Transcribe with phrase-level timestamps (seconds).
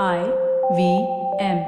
[0.00, 0.20] I
[0.76, 0.82] V
[1.46, 1.58] M.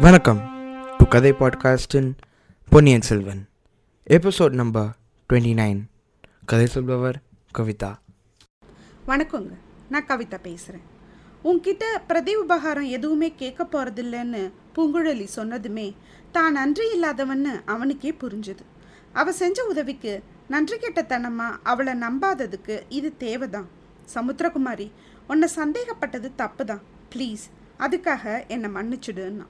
[0.00, 0.40] வணக்கம்.
[0.98, 2.10] To கதை பாட்காஸ்டின்
[2.70, 3.42] Ponniyin Selvan.
[4.06, 4.90] Episode number
[5.30, 5.80] twenty nine
[6.44, 7.18] கதை சொல்பவர்
[7.58, 7.92] கவிதா
[9.06, 9.52] வணக்கங்க.
[9.88, 10.86] நான் கவிதா பேசுகிறேன்
[11.44, 14.44] உன்கிட்ட பிரதி உபகாரம் எதுவுமே கேட்க போகிறதில்லன்னு
[14.76, 15.88] பூங்குழலி சொன்னதுமே
[16.36, 18.64] தான் நன்றி இல்லாதவன்னு அவனுக்கே புரிஞ்சுது.
[19.20, 20.12] அவ செஞ்ச உதவிக்கு
[20.52, 23.68] நன்றி கெட்டத்தனமா அவளை நம்பாததுக்கு இது தேவைதான்.
[24.14, 24.86] சமுத்திரகுமாரி
[25.30, 26.82] உன்னை சந்தேகப்பட்டது தப்பு தான்
[27.12, 27.44] ப்ளீஸ்
[27.84, 29.46] அதுக்காக என்னை மன்னிச்சுடுன்னா.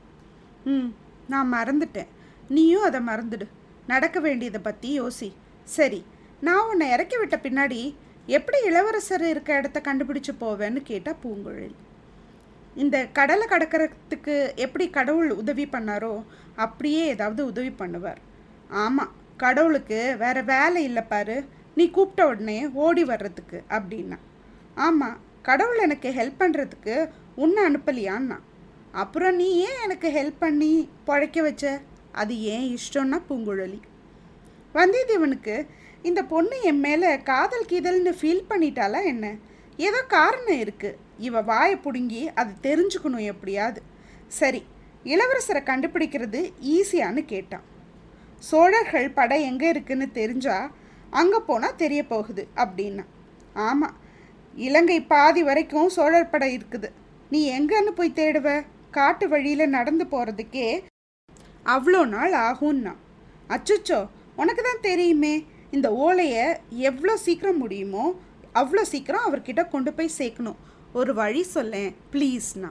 [0.72, 0.90] ம்
[1.32, 2.10] நான் மறந்துட்டேன்.
[2.56, 3.46] நீயும் அதை மறந்துடு.
[3.92, 5.28] நடக்க வேண்டியதை பற்றி யோசி.
[5.76, 6.00] சரி
[6.46, 7.80] நான் உன்னை இறக்கி விட்ட பின்னாடி
[8.36, 11.74] எப்படி இளவரசர் இருக்க இடத்த கண்டுபிடிச்சு போவேன்னு கேட்டால் பூங்குழல்.
[12.82, 14.34] இந்த கடலை கடக்கிறதுக்கு
[14.64, 16.12] எப்படி கடவுள் உதவி பண்ணாரோ
[16.64, 18.20] அப்படியே ஏதாவது உதவி பண்ணுவார்.
[18.84, 21.44] ஆமாம் கடவுளுக்கு வேற வேலை இல்லை பாரு.
[21.74, 24.18] நீ கூப்பிட்ட உடனே ஓடி வர்றதுக்கு அப்படின்னா.
[24.74, 28.38] ஆமாம் கடவுள் எனக்கு ஹெல்ப் பண்ணுறதுக்கு உன்னை அனுப்பலையான்னா.
[28.92, 31.80] அப்புறம் நீ ஏன் எனக்கு ஹெல்ப் பண்ணி பழைக்க வச்ச?
[32.12, 33.80] அது ஏன் இஷ்டம்னா பூங்குழலி.
[34.74, 35.66] வந்தியத்தேவனுக்கு
[36.02, 39.34] இந்த பொண்ணு என் மேலே காதல் கீதல்னு ஃபீல் பண்ணிட்டாலா என்ன?
[39.76, 43.82] ஏதோ காரணம் இருக்குது இவ வாயை பிடுங்கி அதை தெரிஞ்சுக்கணும் எப்படியாவது.
[44.26, 44.64] சரி
[45.04, 47.70] இளவரசரை கண்டுபிடிக்கிறது ஈஸியான்னு கேட்டான்.
[48.48, 50.56] சோழர்கள் படை எங்கே இருக்குன்னு தெரிஞ்சா
[51.20, 53.04] அங்கே போனால் தெரிய போகுது அப்படின்னா.
[53.68, 53.96] ஆமாம்
[54.66, 56.88] இலங்கை பாதி வரைக்கும் சோழர் படை இருக்குது.
[57.32, 58.48] நீ எங்கன்னு போய் தேடுவ?
[58.96, 60.66] காட்டு வழியில் நடந்து போகிறதுக்கே
[61.74, 62.92] அவ்வளோ நாள் ஆகும்னா.
[63.54, 64.00] அச்சுச்சோ
[64.40, 65.34] உனக்கு தான் தெரியுமே
[65.76, 66.44] இந்த ஓலையை
[66.90, 68.04] எவ்வளோ சீக்கிரம் முடியுமோ
[68.60, 70.58] அவ்வளோ சீக்கிரம் அவர்கிட்ட கொண்டு போய் சேர்க்கணும்.
[71.00, 72.70] ஒரு வழி சொல்லேன் ப்ளீஸ்னா.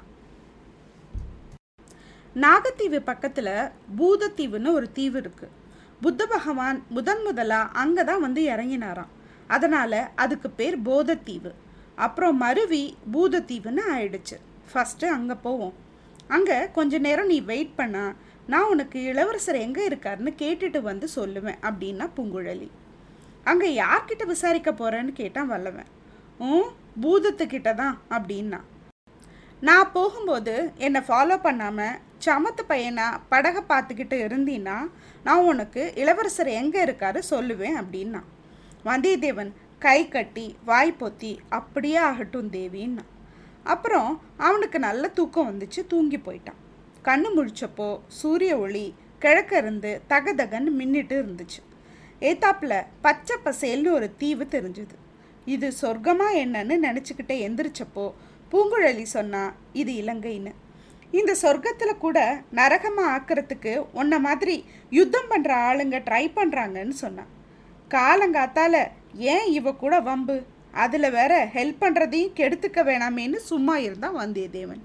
[2.43, 3.53] நாகத்தீவு பக்கத்தில்
[3.99, 5.55] பூதத்தீவுன்னு ஒரு தீவு இருக்குது
[6.03, 9.11] புத்த பகவான் முதன் முதலாக அங்கே தான் வந்து இறங்கினாராம்.
[9.55, 11.51] அதனால் அதுக்கு பேர் போதத்தீவு.
[12.05, 14.37] அப்புறம் மருவி பூதத்தீவுன்னு ஆயிடுச்சு.
[14.71, 15.75] ஃபஸ்ட்டு அங்கே போவோம்.
[16.35, 18.03] அங்கே கொஞ்ச நேரம் நீ வெயிட் பண்ணா
[18.51, 22.69] நான் உனக்கு இளவரசர் எங்கே இருக்காருன்னு கேட்டுட்டு வந்து சொல்லுவேன் அப்படின்னா பூங்குழலி.
[23.51, 25.89] அங்கே யார்கிட்ட விசாரிக்க போகிறேன்னு கேட்டான் வல்லவன்.
[26.47, 26.71] ம்
[27.03, 28.59] பூதத்துக்கிட்ட தான் அப்படின்னா.
[29.67, 34.77] நான் போகும்போது என்னை ஃபாலோ பண்ணாமல் சமத்து பையனாக படகை பார்த்துக்கிட்டு இருந்தீன்னா
[35.23, 38.21] நான் உனக்கு இளவரசர் எங்கே இருக்காரு சொல்லுவேன் அப்படின்னா.
[38.85, 43.05] வந்தியத்தேவன் கை கட்டி வாய் பொத்தி அப்படியே ஆகட்டும் தேவின்னா.
[43.63, 46.59] அப்புறம் அவனுக்கு நல்ல தூக்கம் வந்துச்சு தூங்கி போயிட்டான்.
[47.03, 48.85] கண்ணு முழிச்சப்போ சூரிய ஒளி
[49.19, 51.61] கிழக்க இருந்து தகதகன்னு மின்னிட்டு இருந்துச்சு.
[52.21, 54.97] ஏத்தாப்புல பச்சை பசேல்னு ஒரு தீவு தெரிஞ்சுது.
[55.45, 58.05] இது சொர்க்கமாக என்னன்னு நினச்சிக்கிட்டே எந்திரிச்சப்போ
[58.51, 59.43] பூங்குழலி சொன்னா
[59.81, 60.53] இது இலங்கைன்னு.
[61.19, 62.17] இந்த சொர்க்கத்தில் கூட
[62.59, 64.55] நரகமாக ஆக்கிறதுக்கு உன்ன மாதிரி
[64.97, 67.31] யுத்தம் பண்ணுற ஆளுங்க ட்ரை பண்ணுறாங்கன்னு சொன்னான்
[67.91, 68.75] காலங்காத்தால
[69.33, 70.37] ஏன் இவ கூட வம்பு?
[70.83, 74.83] அதில் வேற ஹெல்ப் பண்ணுறதையும் கெடுத்துக்க வேணாமேன்னு சும்மா இருந்தான் வந்தியத்தேவன்.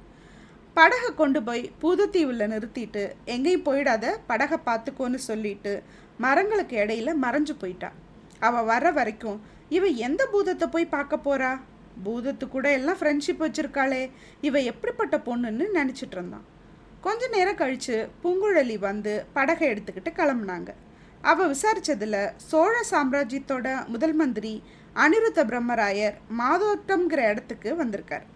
[0.76, 3.04] படகை கொண்டு போய் பூதத்தீவில் நிறுத்திட்டு
[3.34, 5.72] எங்கேயும் போயிடாத படகை பார்த்துக்கோன்னு சொல்லிட்டு
[6.24, 7.90] மரங்களுக்கு இடையில மறைஞ்சு போயிட்டா.
[8.46, 9.38] அவள் வர வரைக்கும்
[9.76, 11.52] இவ எந்த பூதத்தை போய் பார்க்க போறா?
[12.04, 14.02] பூதத்து கூட எல்லாம் ஃப்ரெண்ட்ஷிப் வச்சிருக்காளே.
[14.48, 16.46] இவ எப்படிப்பட்ட பொண்ணுன்னு நினச்சிட்டு இருந்தான்.
[17.04, 20.70] கொஞ்ச நேரம் கழித்து பூங்குழலி வந்து படகை எடுத்துக்கிட்டு கிளம்புனாங்க.
[21.30, 24.54] அவள் விசாரித்ததில் சோழ சாம்ராஜ்யத்தோட முதல் மந்திரி
[25.04, 28.26] அனிருத்த பிரம்மராயர் மாதோட்டம்ங்கிற இடத்துக்கு வந்திருக்கார்.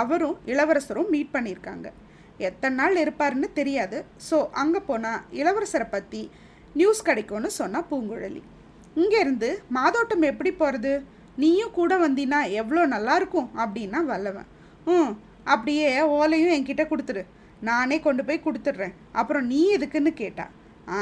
[0.00, 1.88] அவரும் இளவரசரும் மீட் பண்ணியிருக்காங்க.
[2.48, 3.98] எத்தனை நாள் இருப்பாருன்னு தெரியாது.
[4.28, 6.22] ஸோ அங்கே போனால் இளவரசரை பற்றி
[6.74, 8.42] நியூஸ் கிடைக்கும்னு சொன்னால் பூங்குழலி.
[9.00, 10.92] இங்கேருந்து மாதோட்டம் எப்படி போகிறது
[11.36, 14.48] நீயும் கூட வந்தீன்னா எவ்வளோ நல்லாயிருக்கும் அப்படின்னா வல்லவன்.
[14.84, 15.12] ம்
[15.52, 17.22] அப்படியே ஓலையும் என்கிட்ட கொடுத்துரு.
[17.68, 18.94] நானே கொண்டு போய் கொடுத்துட்றேன்.
[19.12, 20.46] அப்புறம் நீ எதுக்குன்னு கேட்டா
[20.88, 21.00] ஆ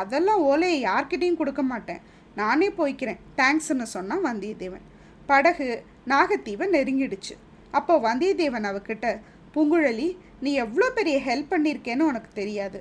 [0.00, 2.00] அதெல்லாம் ஓலையை யார்கிட்டையும் கொடுக்க மாட்டேன்.
[2.40, 3.20] நானே போய்க்கிறேன்.
[3.38, 4.84] தேங்க்ஸ்ன்னு சொன்னான் வந்தியத்தேவன்.
[5.26, 5.68] படகு
[6.12, 7.34] நாகத்தீவை நெருங்கிடுச்சு.
[7.78, 9.06] அப்போ வந்தியத்தேவன் அவகிட்ட
[9.54, 10.08] பூங்குழலி
[10.40, 12.80] நீ எவ்வளோ பெரிய ஹெல்ப் பண்ணியிருக்கேன்னு உனக்கு தெரியாது.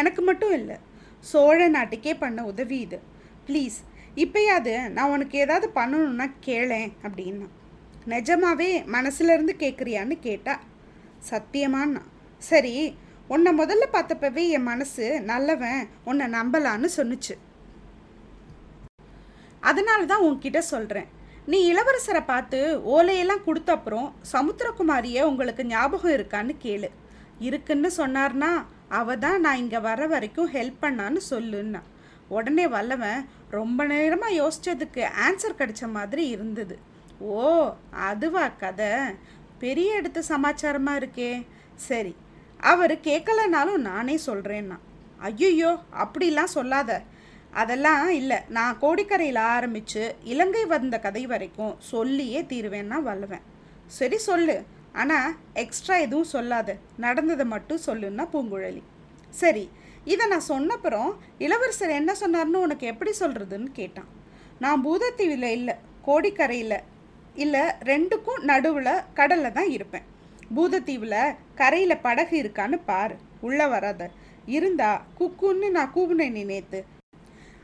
[0.00, 0.76] எனக்கு மட்டும் இல்லை.
[1.30, 2.98] சோழ நாட்டுக்கே பண்ண உதவி இது.
[3.48, 3.78] ப்ளீஸ்
[4.16, 7.46] இப்போயாவது நான் உனக்கு ஏதாவது பண்ணணும்னா கேளேன் அப்படின்னா.
[8.12, 10.54] நிஜமாவே மனசுலேருந்து கேட்குறியான்னு கேட்டா
[11.30, 12.02] சத்தியமானா
[12.42, 12.74] சரி
[13.28, 17.34] உன்னை முதல்ல பார்த்தப்பவே என் மனசு நல்லவன் உன்னை நம்பலான்னு சொன்னுச்சு.
[19.60, 21.08] அதனால தான் உன்கிட்ட சொல்கிறேன்
[21.52, 22.58] நீ இளவரசரை பார்த்து
[22.94, 26.90] ஓலையெல்லாம் கொடுத்த அப்புறம் சமுத்திரகுமாரியை உங்களுக்கு ஞாபகம் இருக்கான்னு கேளு.
[27.48, 28.50] இருக்குன்னு சொன்னார்னா
[28.98, 31.80] அவ தான் நான் இங்கே வர வரைக்கும் ஹெல்ப் பண்ணான்னு சொல்லுன்னா.
[32.28, 33.24] உடனே வல்லவன்
[33.58, 36.76] ரொம்ப நேரமாக யோசித்ததுக்கு ஆன்சர் கிடைச்ச மாதிரி இருந்தது.
[37.36, 37.42] ஓ
[38.08, 38.90] அதுவா கதை?
[39.62, 41.32] பெரிய எடுத்த சமாச்சாரமாக இருக்கே.
[41.88, 42.12] சரி
[42.72, 44.78] அவர் கேட்கலனாலும் நானே சொல்கிறேன்னா
[45.28, 45.70] ஐயோ
[46.02, 46.90] அப்படிலாம் சொல்லாத.
[47.60, 50.02] அதெல்லாம் இல்லை நான் கோடிக்கரையில் ஆரம்பித்து
[50.32, 53.44] இலங்கை வந்த கதை வரைக்கும் சொல்லியே தீருவேன்னா வல்லுவேன்.
[53.98, 54.56] சரி சொல்லு.
[55.00, 56.70] ஆனால் எக்ஸ்ட்ரா எதுவும் சொல்லாத.
[57.04, 58.82] நடந்ததை மட்டும் சொல்லுன்னா பூங்குழலி.
[59.42, 59.64] சரி
[60.04, 64.08] இதை நான் சொன்னப்புறம் இளவரசர் என்ன சொன்னார்னு உனக்கு எப்படி சொல்கிறதுன்னு கேட்டான்.
[64.58, 65.74] நான் பூதத்தீவில் இல்லை
[66.06, 66.78] கோடிக்கரையில்
[67.34, 70.06] இல்லை ரெண்டுக்கும் நடுவில் கடலில் தான் இருப்பேன்.
[70.56, 74.10] பூதத்தீவில் கரையில் படகு இருக்கான்னு பாரு உள்ளே வராத.
[74.46, 76.80] இருந்தா குக்குன்னு நான் கூவுனேன் நீ நேத்து.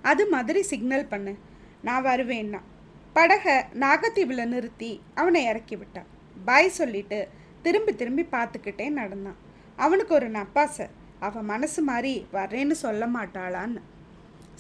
[0.03, 1.35] அது மாதிரி சிக்னல் பண்ணு.
[1.83, 2.61] நான் வருவேன்னா.
[3.13, 6.09] படகை நாகத்தீவில் நிறுத்தி அவனை இறக்கி விட்டான்.
[6.45, 7.29] பாய் சொல்லிட்டு
[7.63, 9.39] திரும்பி திரும்பி பார்த்துக்கிட்டே நடந்தான்.
[9.77, 10.87] அவனுக்கு ஒரு நப்பாசை.
[11.27, 13.81] அவன் மனசு மாதிரி வரேன்னு சொல்ல மாட்டாளான்னு.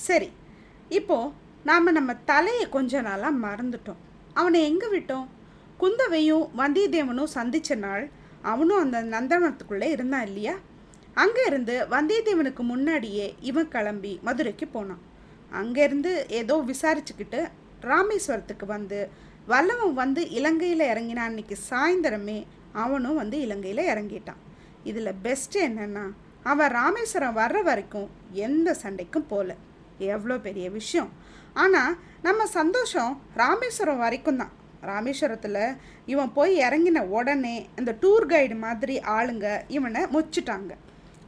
[0.06, 0.30] சரி
[0.98, 1.32] இப்போது
[1.68, 4.00] நாம் நம்ம தலையை கொஞ்ச நாளாக மறந்துட்டோம்.
[4.40, 5.26] அவனை எங்கே விட்டோம்?
[5.82, 8.04] குந்தவையும் வந்தியத்தேவனும் சந்தித்த நாள்
[8.52, 10.54] அவனும் அந்த நந்தவனத்துக்குள்ளே இருந்தான் இல்லையா?
[11.22, 15.02] அங்கே இருந்து வந்தியத்தேவனுக்கு முன்னாடியே இவன் கிளம்பி மதுரைக்கு போனான்.
[15.60, 17.40] அங்கேருந்து ஏதோ விசாரிச்சுக்கிட்டு
[17.90, 18.98] ராமேஸ்வரத்துக்கு வந்து
[19.46, 21.30] வல்லவன் வந்து இலங்கையில் இறங்கினான்.
[21.30, 22.38] அன்னைக்கு சாயந்தரமே
[22.84, 24.42] அவனும் வந்து இலங்கையில் இறங்கிட்டான்.
[24.84, 26.06] இதில் பெஸ்ட்டு என்னென்னா
[26.44, 29.56] அவன் ராமேஸ்வரம் வர்ற வரைக்கும் எந்த சண்டைக்கும் போகல
[29.98, 31.10] எவ்வளோ பெரிய விஷயம்.
[31.54, 34.52] ஆனால் நம்ம சந்தோஷம் ராமேஸ்வரம் வரைக்கும் தான்.
[34.82, 35.76] ராமேஸ்வரத்தில்
[36.06, 40.72] இவன் போய் இறங்கின உடனே இந்த டூர் கைடு மாதிரி ஆளுங்க இவனை முச்சிட்டாங்க.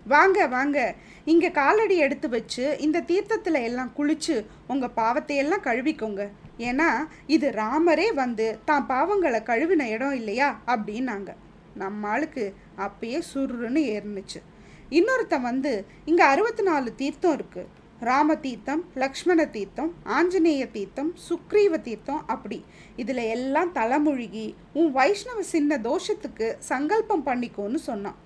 [0.07, 0.95] வாங்க வாங்க.
[1.25, 6.29] இங்கே காலடி எடுத்து வச்சு இந்த தீர்த்தத்தில் எல்லாம் குளிச்சு உங்கள் பாவத்தையெல்லாம் கழுவிக்கோங்க.
[6.59, 6.89] ஏன்னா
[7.27, 10.59] இது ராமரே வந்து தான் பாவங்களை கழுவின இடம் இல்லையா?
[10.67, 11.31] அப்படின்னாங்க.
[11.75, 14.41] நம்ம ஆளுக்கு அப்பயே சுருன்னு ஏறுனுச்சு.
[14.98, 15.72] இன்னொருத்தன் வந்து
[16.10, 17.69] இங்கே அறுபத்தி நாலு தீர்த்தம் இருக்குது
[18.08, 22.58] ராம தீர்த்தம் லக்ஷ்மண தீர்த்தம் ஆஞ்சநேய தீர்த்தம் சுக்ரீவ தீர்த்தம் அப்படி.
[23.02, 24.46] இதில் எல்லாம் தலைமுழுகி
[24.78, 28.19] உன் வைஷ்ணவ சின்ன தோஷத்துக்கு சங்கல்பம் பண்ணிக்கோன்னு சொன்னான்.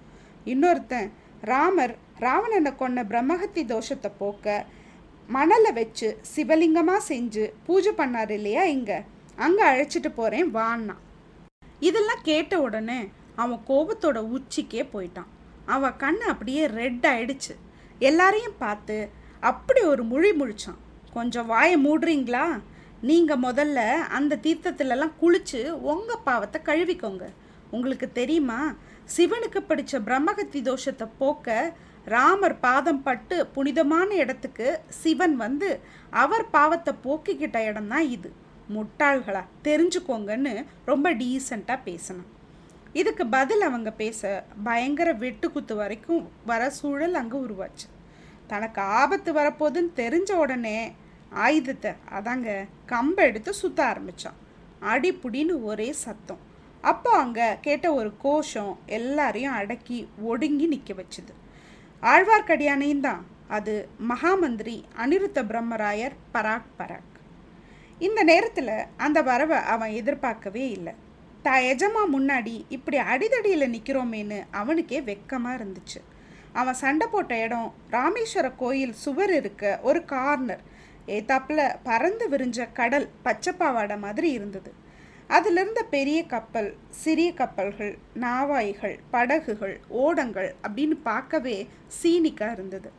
[0.52, 1.10] இன்னொருத்தன்
[1.52, 1.94] ராமர்
[2.24, 4.56] ராவணனை கொன்ன பிரம்மஹத்தி தோஷத்தை போக்க
[5.28, 8.98] மணலை வச்சு சிவலிங்கமாக செஞ்சு பூஜை பண்ணார் இல்லையா இங்கே?
[9.44, 10.96] அங்கே அழைச்சிட்டு போகிறேன் வான்னா
[11.88, 13.00] இதெல்லாம் கேட்ட உடனே
[13.42, 15.30] அவன் கோபத்தோட உச்சிக்கே போயிட்டான்.
[15.64, 17.54] அவன் கண் அப்படியே ரெட் ஆயிடுச்சு.
[17.98, 20.80] எல்லாரையும் பார்த்து அப்படி ஒரு மொழி முழிச்சான்.
[21.12, 22.60] கொஞ்சம் வாயை மூடுறீங்களா?
[23.00, 27.22] நீங்கள் முதல்ல அந்த தீர்த்தத்துலலாம் குளிச்சு உங்கள் பாவத்தை கழுவிக்கோங்க.
[27.70, 28.74] உங்களுக்கு தெரியுமா?
[29.16, 31.74] சிவனுக்கு படித்த பிரம்மகத்தி தோஷத்தை போக்க
[32.04, 35.80] ராமர் பாதம் பட்டு புனிதமான இடத்துக்கு சிவன் வந்து
[36.10, 38.32] அவர் பாவத்தை போக்கிக்கிட்ட இடம்தான் இது.
[38.74, 39.44] முட்டாள்களா?
[39.64, 42.33] தெரிஞ்சுக்கோங்கன்னு ரொம்ப டீசெண்டாக பேசினான்.
[43.00, 44.20] இதுக்கு பதில் அவங்க பேச
[44.66, 47.86] பயங்கர வெட்டுக்குத்து வரைக்கும் வர சூழல் அங்கே உருவாச்சு.
[48.52, 50.78] தனக்கு ஆபத்து வரப்போகுதுன்னு தெரிஞ்ச உடனே
[51.44, 52.50] ஆயுதத்தை அதாங்க
[52.92, 54.40] கம்பை எடுத்து சுத்த ஆரம்பித்தான்
[54.92, 56.42] அடிப்புடின்னு ஒரே சத்தம்.
[56.90, 59.98] அப்போ அங்கே கேட்ட ஒரு கோஷம் எல்லாரையும் அடக்கி
[60.30, 61.32] ஒடுங்கி நிற்க வச்சுது.
[62.12, 63.22] ஆழ்வார்க்கடியானையும் தான்.
[63.56, 63.74] அது
[64.10, 67.16] மகாமந்திரி அனிருத்த பிரம்மராயர் பராக் பராக்.
[68.06, 68.76] இந்த நேரத்தில்
[69.06, 70.94] அந்த வரவை அவன் எதிர்பார்க்கவே இல்லை.
[71.44, 76.00] தா எஜமா முன்னாடி இப்படி அடிதடியில் நிற்கிறோமேன்னு அவனுக்கே வெக்கமாக இருந்துச்சு.
[76.60, 80.62] அவன் சண்டை போட்ட இடம் ராமேஸ்வர கோயில் சுவர் இருக்க ஒரு கார்னர்.
[81.16, 84.72] ஏத்தாப்பில் பறந்து விரிஞ்ச கடல் பச்சைப்பாவாடை மாதிரி இருந்தது.
[85.36, 86.70] அதில் இருந்த பெரிய கப்பல்
[87.02, 87.92] சிறிய கப்பல்கள்
[88.24, 91.56] நாவாய்கள் படகுகள் ஓடங்கள் அப்படின்னு பார்க்கவே
[92.00, 92.90] சீனிக்காக இருந்தது.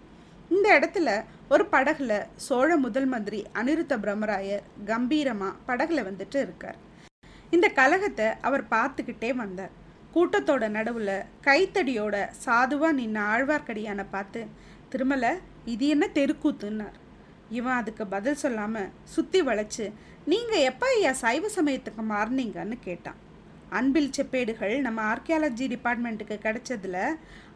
[0.50, 1.10] இந்த இடத்துல
[1.50, 2.14] ஒரு படகுல
[2.48, 6.80] சோழ முதல் மந்திரி அனிருத்த பிரம்மராயர் கம்பீரமாக படகுல வந்துட்டு இருக்கார்.
[7.56, 9.74] இந்த கலகத்தை அவர் பார்த்துக்கிட்டே வந்தார்.
[10.16, 14.42] கூட்டத்தோட நடுவில் கைத்தடியோட சாதுவாக நின்ன ஆழ்வார்க்கடியானை பார்த்து
[14.92, 15.32] திருமலை
[15.74, 16.96] இது என்ன தெருக்கூத்துன்னார்.
[17.58, 19.86] இவன் அதுக்கு பதில் சொல்லாமல் சுற்றி வளைச்சு
[20.32, 23.20] நீங்கள் எப்போ ஐயா சைவ சமயத்துக்கு மாறினீங்கன்னு கேட்டான்.
[23.78, 26.98] அன்பில் செப்பேடுகள் நம்ம ஆர்கியாலஜி டிபார்ட்மெண்ட்டுக்கு கிடைச்சதுல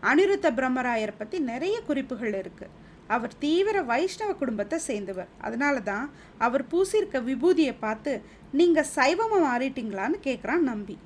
[0.09, 2.75] அனிருத்த பிரம்மராயர் பற்றி நிறைய குறிப்புகள் இருக்குது
[3.15, 5.29] அவர் தீவிர வைஷ்ணவ குடும்பத்தை சேர்ந்தவர்.
[5.47, 6.05] அதனால தான்
[6.45, 8.11] அவர் பூசியிருக்க விபூதியை பார்த்து
[8.59, 10.97] நீங்கள் சைவமாக மாறிட்டீங்களான்னு கேட்குறான் நம்பி.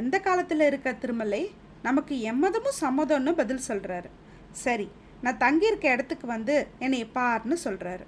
[0.00, 1.42] எந்த காலத்தில் இருக்க திருமலை?
[1.88, 4.08] நமக்கு எம்மதமும் சம்மதம்னு பதில் சொல்கிறாரு
[4.64, 4.86] சரி
[5.24, 8.04] நான் தங்கியிருக்க இடத்துக்கு வந்து என்னை பாருன்னு சொல்கிறாரு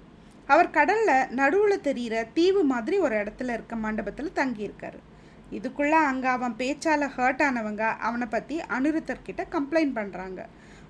[0.53, 4.99] அவர் கடலில் நடுவில் தெரிகிற தீவு மாதிரி ஒரு இடத்துல இருக்க மண்டபத்தில் தங்கியிருக்காரு.
[5.57, 10.41] இதுக்குள்ளே அங்கே அவன் பேச்சால் ஹர்ட் ஆனவங்க அவனை பற்றி அனிருத்தர்கிட்ட கம்ப்ளைண்ட் பண்ணுறாங்க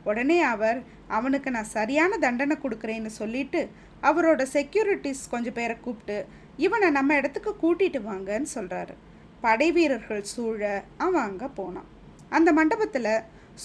[0.07, 0.79] உடனே அவர்
[1.17, 3.61] அவனுக்கு நான் சரியான தண்டனை கொடுக்குறேன்னு சொல்லிட்டு
[4.09, 6.17] அவரோட செக்யூரிட்டிஸ் கொஞ்சம் பேரை கூப்பிட்டு
[6.65, 8.95] இவனை நம்ம இடத்துக்கு கூட்டிட்டு வாங்கன்னு சொல்கிறாரு
[9.43, 10.61] படை வீரர்கள் சூழ
[11.03, 11.89] அவன் அங்கே போனான்.
[12.37, 13.13] அந்த மண்டபத்தில்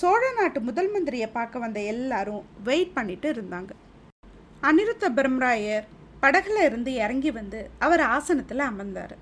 [0.01, 3.73] சோழ நாட்டு முதல் மந்திரியை பார்க்க வந்த எல்லாரும் வெயிட் பண்ணிட்டு இருந்தாங்க.
[4.69, 5.87] அனிருத்த பிரம்மராயர்
[6.23, 9.15] படகுல இருந்து இறங்கி வந்து அவர் ஆசனத்தில் அமர்ந்தார்.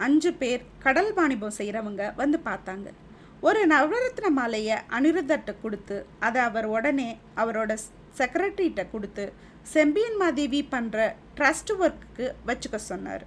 [0.00, 2.88] அஞ்சு பேர் கடல் வாணிபம் செய்கிறவங்க வந்து பார்த்தாங்க.
[3.46, 5.96] ஒரு நவரத்ன மாலையை அனிருதர்கிட்ட கொடுத்து
[6.26, 7.08] அதை அவர் உடனே
[7.42, 7.72] அவரோட
[8.18, 9.24] செக்ரட்டரிகிட்ட கொடுத்து
[9.72, 10.98] செம்பியன் மாதேவி பண்ணுற
[11.38, 13.24] ட்ரஸ்ட் ஒர்க்குக்கு வச்சுக்க சொன்னார்.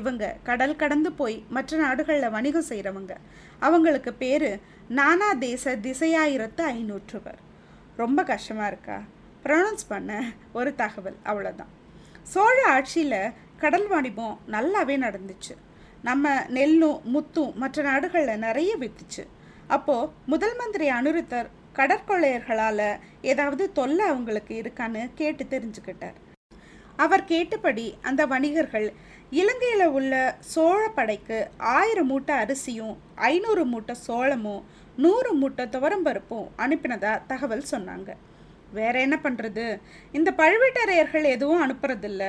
[0.00, 3.14] இவங்க கடல் கடந்து போய் மற்ற நாடுகளில் வணிகம் செய்கிறவங்க
[3.66, 4.50] அவங்களுக்கு பேர்
[4.98, 7.38] நானா தேச திசையாயிரத்து ஐநூற்றுவர்.
[8.02, 8.98] ரொம்ப கஷ்டமாக இருக்கா?
[9.44, 10.10] ப்ரொனவுன்ஸ் பண்ண
[10.58, 11.72] ஒரு தகவல் அவ்வளோதான்
[12.32, 13.32] சோழ ஆட்சியில்
[13.62, 15.54] கடல் வாணிபம் நல்லாவே நடந்துச்சு.
[16.08, 19.24] நம்ம நெல்லும் முத்தும் மற்ற நாடுகளில் நிறைய வித்துச்சு.
[19.74, 22.88] அப்போது முதல் மந்திரி அனுருத்தர் கடற்கொள்ளையர்களால்
[23.30, 26.16] ஏதாவது தொல்லை அவங்களுக்கு இருக்கான்னு கேட்டு தெரிஞ்சுக்கிட்டார்.
[27.04, 28.86] அவர் கேட்டபடி அந்த வணிகர்கள்
[29.40, 30.12] இலங்கையில் உள்ள
[30.52, 34.62] சோழ படைக்கு ஆயிரம் மூட்டை அரிசியும் ஐநூறு மூட்டை சோளமும்
[35.04, 38.10] நூறு மூட்டை துவரம்பருப்பும் அனுப்பினதா தகவல் சொன்னாங்க.
[38.78, 39.66] வேற என்ன பண்ணுறது
[40.12, 42.24] இந்த பழுவேட்டரையர்கள் எதுவும் அனுப்புறதில்ல.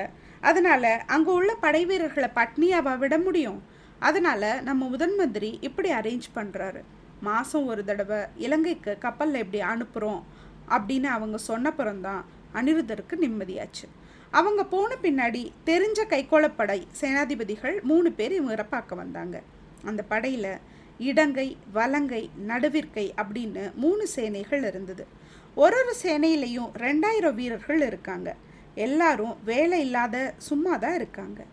[0.50, 3.60] அதனால் அங்கே உள்ள படை வீரர்களை பட்னியாவா விட முடியும்?
[4.00, 6.82] அதனால் நம்ம முதன் மந்திரி இப்படி அரேஞ்ச் பண்ணுறாரு
[7.22, 10.24] மாதம் ஒரு தடவை இலங்கைக்கு கப்பலில் இப்படி அனுப்புகிறோம்
[10.70, 13.88] அப்படின்னு அவங்க சொன்னப்புறம்தான் அனிருத்தருக்கு நிம்மதியாச்சு.
[14.32, 19.42] அவங்க போன பின்னாடி தெரிஞ்ச கைகோளப்படை சேனாதிபதிகள் மூணு பேர் இவங்க பார்க்க வந்தாங்க.
[19.84, 20.58] அந்த படையில்
[21.00, 25.08] இடங்கை வலங்கை நடுவிற்கை அப்படின்னு மூணு சேனைகள் இருந்தது.
[25.56, 28.36] ஒரு ஒரு சேனையிலையும் ரெண்டாயிரம் வீரர்கள் இருக்காங்க.
[28.76, 31.44] எல்லாரும் வேலை இல்லாத சும்மா தான் இருக்காங்க.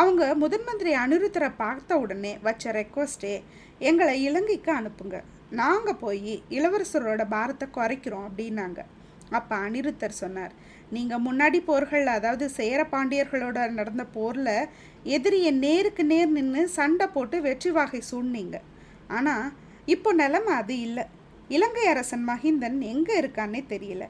[0.00, 3.34] அவங்க முதன் மந்திரி அனிருத்தரை பார்த்த உடனே வச்ச ரெக்வஸ்ட்டே
[3.88, 5.16] எங்களை இலங்கைக்கு அனுப்புங்க.
[5.60, 8.80] நாங்கள் போய் இளவரசரோட பாரத்தை குறைக்கிறோம் அப்படின்னாங்க.
[9.38, 10.54] அப்போ அனிருத்தர் சொன்னார்
[10.94, 14.56] நீங்கள் முன்னாடி போர்கள் அதாவது சேர பாண்டியர்களோட நடந்த போரில்
[15.16, 18.58] எதிரியை நேருக்கு நேர் நின்று சண்டை போட்டு வெற்றி வாகை சூழ்னீங்க
[19.16, 19.46] ஆனால்
[19.94, 21.04] இப்போ நிலைமை அது இல்லை.
[21.54, 24.04] இலங்கை அரசன் மகிந்தன் எங்கே இருக்கான்னே தெரியல.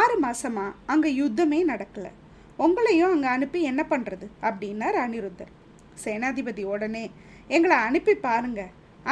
[0.00, 2.12] ஆறு மாசமா அங்கே யுத்தமே நடக்கலை.
[2.62, 5.52] உங்களையும் அங்கே அனுப்பி என்ன பண்ணுறது அப்படின்னார் அனிருத்தர்.
[6.02, 7.04] சேனாதிபதி உடனே
[7.56, 8.62] எங்களை அனுப்பி பாருங்க.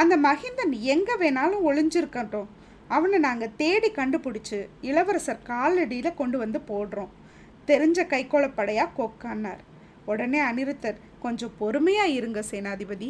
[0.01, 2.49] அந்த மகிந்தன் எங்கே வேணாலும் ஒளிஞ்சிருக்கட்டும்.
[2.95, 4.57] அவனை நாங்கள் தேடி கண்டுபிடிச்சி
[4.89, 7.11] இளவரசர் காலடியில் கொண்டு வந்து போடுறோம்.
[7.69, 9.61] தெரிஞ்ச கைகோளப்படையா கொக்கானார்
[10.11, 13.09] உடனே அனிருத்தர் கொஞ்சம் பொறுமையாக இருங்க சேனாதிபதி.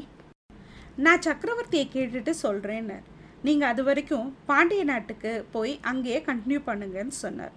[1.04, 3.08] நான் சக்கரவர்த்தியை கேட்டுட்டு சொல்கிறேன்னார்
[3.48, 7.56] நீங்கள் அது வரைக்கும் பாண்டிய நாட்டுக்கு போய் அங்கேயே கண்டினியூ பண்ணுங்கன்னு சொன்னார்.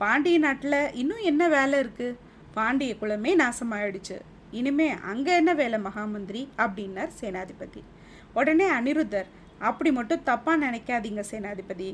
[0.00, 2.16] பாண்டிய நாட்டில் இன்னும் என்ன வேலை இருக்குது
[2.56, 4.16] பாண்டிய குலமே நாசமாயிடுச்சு.
[4.58, 6.42] இனிமே அங்கே என்ன வேலை மகாமந்திரி?
[6.64, 7.82] அப்படின்னார் சேனாதிபதி.
[8.38, 9.28] உடனே அனிருத்தர்
[9.68, 11.88] அப்படி மட்டும் தப்பாக நினைக்காதீங்க சேனாதிபதி.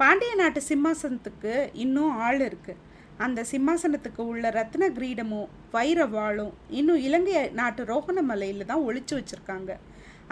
[0.00, 1.52] பாண்டிய நாட்டு சிம்மாசனத்துக்கு
[1.84, 2.82] இன்னும் ஆள் இருக்குது
[3.24, 9.72] அந்த சிம்மாசனத்துக்கு உள்ள ரத்ன கிரீடமும் வைர வாளும் இன்னும் இலங்கை நாட்டு ரோகணமலையில் தான் ஒழிச்சு வச்சுருக்காங்க.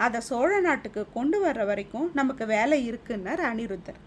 [0.05, 3.99] அதை சோழ நாட்டுக்கு கொண்டு வர்ற வரைக்கும் நமக்கு வேலை இருக்குன்னார் அனிருத்தர்.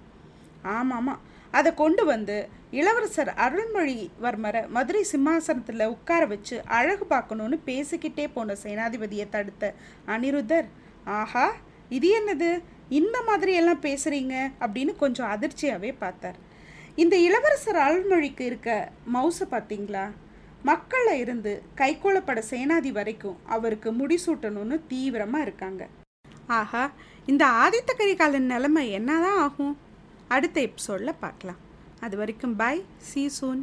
[0.77, 1.21] ஆமாம்.
[1.59, 2.37] அதை கொண்டு வந்து
[2.73, 9.75] இளவரசர் அருள்மொழிவர்மரை மதுரை சிம்மாசனத்தில் உட்கார வச்சு அழகு பார்க்கணுன்னு பேசிக்கிட்டே போன சேனாதிபதியை தடுத்த
[10.07, 10.69] அனிருத்தர்
[11.05, 11.47] ஆஹா
[11.91, 12.63] இது என்னது?
[12.89, 16.39] இந்த மாதிரி எல்லாம் பேசுகிறீங்க அப்படின்னு கொஞ்சம் அதிர்ச்சியாகவே பார்த்தார்.
[16.95, 20.11] இந்த இளவரசர் அருள்மொழிக்கு இருக்க மவுசை பார்த்தீங்களா?
[20.63, 25.89] மக்களில் இருந்து கைகோளப்பட சேனாதி வரைக்கும் அவருக்கு முடிசூட்டணும்னு தீவிரமாக இருக்காங்க.
[26.47, 26.91] ஆஹா
[27.27, 29.79] இந்த ஆதித்த கரிகாலன் நிலைமை என்னதான் ஆகும்?
[30.29, 31.61] அடுத்த எபிசோடில் பார்க்கலாம்.
[32.01, 33.63] அது வரைக்கும் பாய் சி சூன்